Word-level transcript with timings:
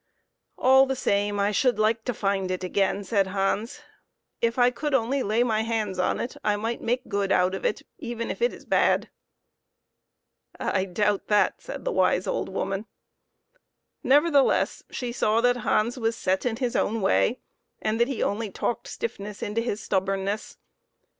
"All 0.57 0.87
the 0.87 0.95
same, 0.95 1.39
I 1.39 1.51
should 1.51 1.77
like 1.77 2.05
to 2.05 2.13
find 2.15 2.49
it 2.49 2.63
again," 2.63 3.03
said 3.03 3.27
Hans; 3.27 3.81
"if 4.41 4.57
I 4.57 4.71
could 4.71 4.95
only 4.95 5.21
lay 5.21 5.43
my 5.43 5.61
hands 5.61 5.99
on 5.99 6.19
it 6.19 6.35
I 6.43 6.55
might 6.55 6.81
make 6.81 7.07
good 7.07 7.31
out 7.31 7.53
of 7.53 7.65
it, 7.65 7.83
even 7.99 8.31
if 8.31 8.41
it 8.41 8.51
is 8.51 8.65
bad."" 8.65 9.11
I 10.59 10.85
doubt 10.85 11.27
that," 11.27 11.61
said 11.61 11.85
the 11.85 11.91
old 11.91 11.97
wise 11.97 12.27
woman. 12.27 12.87
Nevertheless, 14.01 14.81
she 14.89 15.11
saw 15.11 15.39
that 15.41 15.57
Hans 15.57 15.99
was 15.99 16.15
set 16.17 16.47
in 16.47 16.55
his 16.55 16.75
own 16.75 17.01
way, 17.01 17.37
and 17.79 17.99
that 17.99 18.07
he 18.07 18.23
only 18.23 18.49
talked 18.49 18.87
stiffness 18.87 19.43
into 19.43 19.61
his 19.61 19.83
stubbornness. 19.83 20.57